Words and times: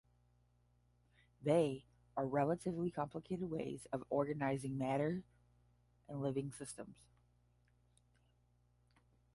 They 1.43 1.85
are 2.17 2.25
relatively 2.25 2.89
complicated 2.89 3.51
ways 3.51 3.85
of 3.93 4.03
organizing 4.09 4.75
matter 4.79 5.21
and 6.09 6.19
living 6.21 6.51
systems. 6.51 6.97